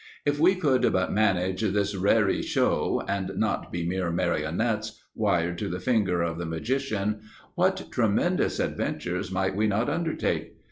[0.25, 5.69] If we could but manage this raree show, and not be mere marionettes, wired to
[5.69, 7.19] the finger of the Magician,
[7.53, 10.55] what tremendous adventures might we not undertake!